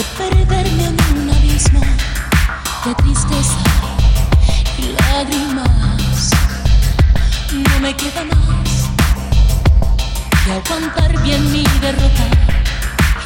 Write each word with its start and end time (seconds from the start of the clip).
que 0.00 0.06
perderme 0.16 0.84
en 0.86 0.96
un 1.18 1.30
abismo 1.30 1.80
de 2.84 2.94
tristeza 2.94 3.58
y 4.78 4.92
lágrimas. 4.92 6.30
No 7.52 7.80
me 7.80 7.94
queda 7.94 8.24
más 8.24 8.88
que 10.44 10.52
aguantar 10.52 11.22
bien 11.22 11.52
mi 11.52 11.64
derrota 11.80 12.26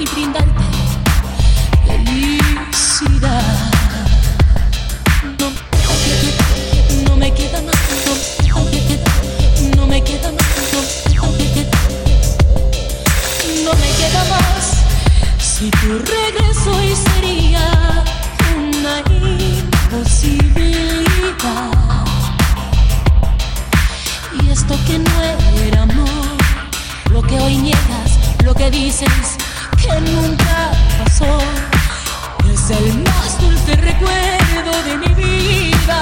y 0.00 0.04
brindarte 0.04 0.64
Esto 24.74 24.86
que 24.86 24.98
no 24.98 25.22
era 25.62 25.82
amor, 25.82 26.36
lo 27.10 27.22
que 27.22 27.38
hoy 27.38 27.58
niegas, 27.58 28.18
lo 28.42 28.52
que 28.54 28.70
dices 28.72 29.36
que 29.80 30.00
nunca 30.00 30.72
pasó, 30.98 31.38
es 32.52 32.70
el 32.70 33.04
más 33.04 33.40
dulce 33.40 33.76
recuerdo 33.76 34.82
de 34.82 34.96
mi 34.96 35.14
vida. 35.14 36.00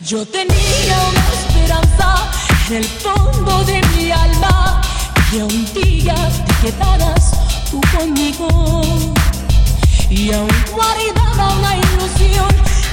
Yo 0.00 0.26
tenía 0.26 0.96
una 1.08 1.24
esperanza 1.32 2.30
en 2.68 2.76
el 2.76 2.84
fondo 2.84 3.64
de 3.64 3.80
mi 3.96 4.10
alma 4.10 4.82
que 5.30 5.42
un 5.44 5.72
día 5.72 6.14
te 6.46 6.70
quedaras 6.70 7.32
tú 7.70 7.80
conmigo. 7.96 8.82
Y 10.10 10.30
aún 10.30 10.48
guardaba 10.72 11.54
una 11.54 11.76
ilusión 11.76 12.48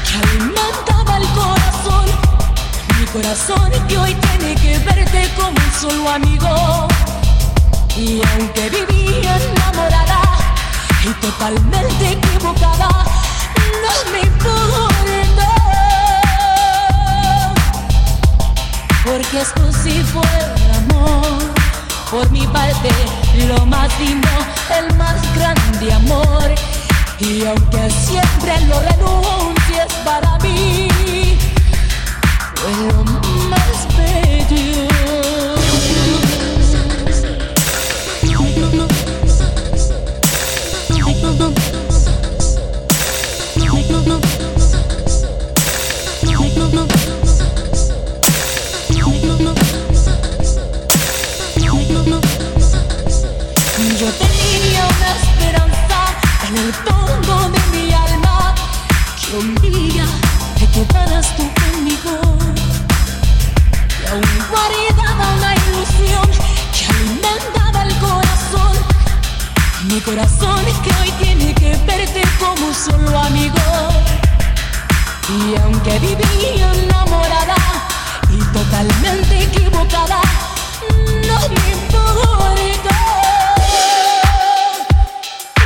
que 0.06 0.18
alimentaba 0.18 1.18
el 1.18 1.28
corazón 1.30 1.61
corazón 3.14 3.72
que 3.88 3.98
hoy 3.98 4.14
tiene 4.14 4.56
que 4.56 4.78
verte 4.80 5.30
como 5.36 5.50
un 5.50 5.72
solo 5.80 6.10
amigo. 6.10 6.88
Y 7.98 8.22
aunque 8.34 8.70
vivía 8.70 9.38
enamorada 9.38 10.22
y 11.04 11.14
totalmente 11.22 12.12
equivocada 12.12 12.90
no 13.84 14.12
me 14.12 14.20
importa 14.22 14.92
porque 19.04 19.42
esto 19.42 19.72
sí 19.84 20.04
fue 20.14 20.24
amor. 20.78 21.38
Por 22.10 22.30
mi 22.32 22.46
parte 22.48 22.90
lo 23.48 23.66
más 23.66 23.90
lindo, 24.00 24.30
el 24.78 24.96
más 24.96 25.18
grande 25.36 25.94
amor. 25.94 26.56
Y 27.20 27.46
aunque 27.46 27.90
siempre 27.92 28.60
lo 28.68 28.80
renuncies 28.80 29.94
para 30.06 30.38
mí, 30.40 30.51
You. 34.52 34.82
Y 64.12 64.14
aún 64.14 64.24
guardaba 64.50 65.36
una 65.36 65.56
ilusión 65.56 66.30
que 66.76 66.86
alimentaba 66.86 67.84
el 67.84 67.96
corazón. 68.00 68.74
Mi 69.86 70.02
corazón 70.02 70.66
que 70.84 70.90
hoy 71.02 71.12
tiene 71.24 71.54
que 71.56 71.78
verte 71.86 72.22
como 72.38 72.68
un 72.68 72.76
solo 72.76 73.18
amigo. 73.18 73.56
Y 75.30 75.56
aunque 75.62 75.98
vivía 76.00 76.74
enamorada 76.74 77.56
y 78.30 78.38
totalmente 78.52 79.44
equivocada, 79.44 80.20
no 81.28 81.40
me 81.48 81.72
importa. 81.72 82.98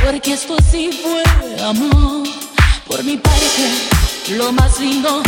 Porque 0.04 0.34
esto 0.34 0.56
sí 0.70 0.90
fue 1.02 1.64
amor, 1.64 2.28
por 2.86 3.02
mi 3.02 3.16
parte, 3.16 3.90
lo 4.36 4.52
más 4.52 4.78
lindo, 4.78 5.20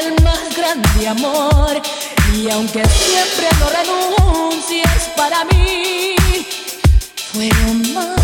el 0.00 0.24
más 0.24 0.56
grande 0.56 1.08
amor. 1.08 1.82
Y 2.34 2.50
aunque 2.50 2.82
siempre 2.88 3.48
lo 3.60 3.68
renuncies 3.68 5.10
para 5.16 5.44
mí, 5.44 6.16
fue 7.32 7.50
lo 7.66 8.21